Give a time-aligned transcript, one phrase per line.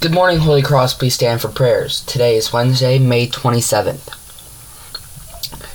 [0.00, 0.94] Good morning, Holy Cross.
[0.94, 2.00] Please stand for prayers.
[2.06, 4.16] Today is Wednesday, May 27th.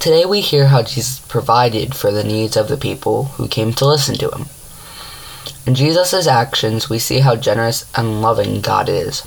[0.00, 3.84] Today we hear how Jesus provided for the needs of the people who came to
[3.84, 4.46] listen to him.
[5.66, 9.22] In Jesus' actions, we see how generous and loving God is.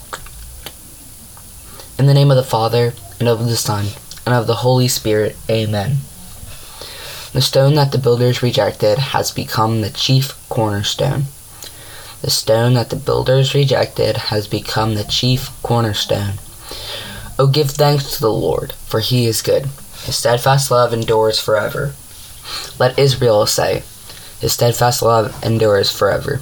[2.00, 3.90] In the name of the Father, and of the Son,
[4.26, 5.98] and of the Holy Spirit, Amen.
[7.34, 11.26] The stone that the builders rejected has become the chief cornerstone.
[12.22, 16.34] The stone that the builders rejected has become the chief cornerstone.
[17.38, 19.68] Oh, give thanks to the Lord, for he is good.
[20.04, 21.94] His steadfast love endures forever.
[22.78, 23.84] Let Israel say,
[24.42, 26.42] His steadfast love endures forever.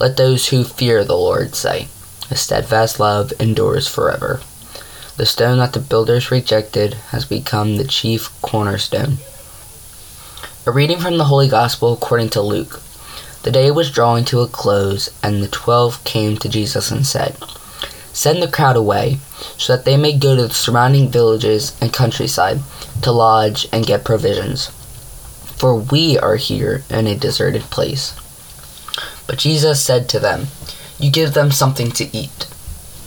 [0.00, 1.88] Let those who fear the Lord say,
[2.28, 4.40] His steadfast love endures forever.
[5.16, 9.18] The stone that the builders rejected has become the chief cornerstone.
[10.66, 12.80] A reading from the Holy Gospel according to Luke.
[13.44, 17.36] The day was drawing to a close, and the twelve came to Jesus and said,
[18.10, 19.18] Send the crowd away,
[19.58, 22.60] so that they may go to the surrounding villages and countryside
[23.02, 24.68] to lodge and get provisions.
[25.58, 28.18] For we are here in a deserted place.
[29.26, 30.46] But Jesus said to them,
[30.98, 32.48] You give them something to eat.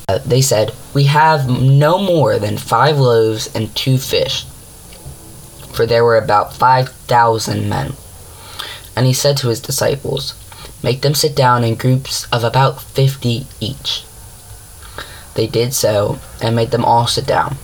[0.08, 4.46] Uh, they said, We have no more than five loaves and two fish.
[5.74, 7.94] For there were about five thousand men.
[8.98, 10.34] And he said to his disciples,
[10.82, 14.04] Make them sit down in groups of about fifty each.
[15.36, 17.58] They did so, and made them all sit down.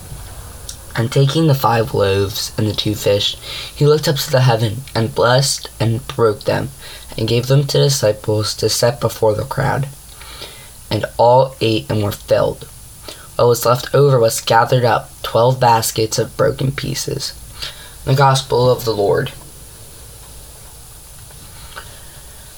[0.96, 3.36] And taking the five loaves and the two fish,
[3.76, 6.70] he looked up to the heaven, and blessed and broke them,
[7.18, 9.88] and gave them to the disciples to set before the crowd.
[10.92, 12.66] And all ate and were filled.
[13.38, 17.34] What was left over was gathered up, twelve baskets of broken pieces.
[18.06, 19.34] The Gospel of the Lord.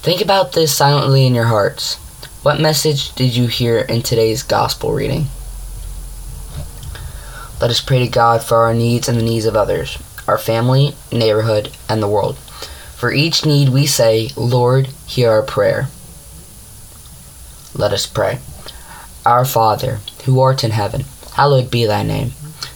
[0.06, 1.96] Think about this silently in your hearts.
[2.44, 5.26] What message did you hear in today's gospel reading?
[7.60, 9.98] Let us pray to God for our needs and the needs of others,
[10.28, 12.38] our family, neighborhood, and the world.
[12.38, 15.88] For each need we say, Lord, hear our prayer.
[17.74, 18.38] Let us pray.
[19.26, 22.34] Our Father, who art in heaven, hallowed be thy name.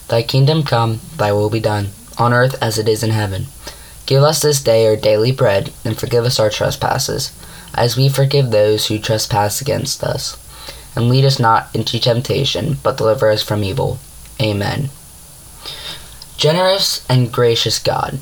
[0.08, 3.46] Thy kingdom come, thy will be done, on earth as it is in heaven.
[4.10, 7.30] Give us this day our daily bread, and forgive us our trespasses,
[7.74, 10.36] as we forgive those who trespass against us.
[10.96, 14.00] And lead us not into temptation, but deliver us from evil.
[14.40, 14.90] Amen.
[16.36, 18.18] Generous and gracious God,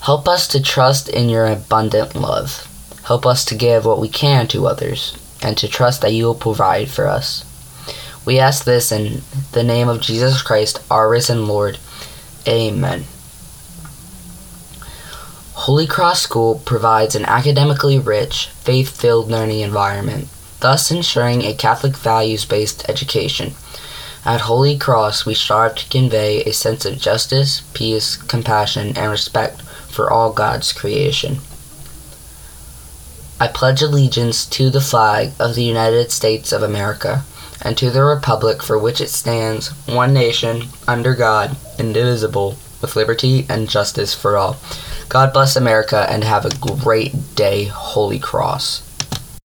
[0.00, 2.66] help us to trust in your abundant love.
[3.04, 6.34] Help us to give what we can to others, and to trust that you will
[6.34, 7.44] provide for us.
[8.24, 9.20] We ask this in
[9.52, 11.76] the name of Jesus Christ, our risen Lord.
[12.48, 13.04] Amen.
[15.66, 20.28] Holy Cross School provides an academically rich, faith filled learning environment,
[20.60, 23.52] thus ensuring a Catholic values based education.
[24.24, 29.60] At Holy Cross, we strive to convey a sense of justice, peace, compassion, and respect
[29.90, 31.38] for all God's creation.
[33.40, 37.24] I pledge allegiance to the flag of the United States of America
[37.60, 43.46] and to the republic for which it stands, one nation, under God, indivisible, with liberty
[43.48, 44.56] and justice for all.
[45.08, 48.85] God bless America and have a great day, Holy Cross.